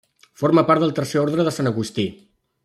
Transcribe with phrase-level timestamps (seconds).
[0.43, 2.09] Forma part del Tercer Orde de Sant Agustí.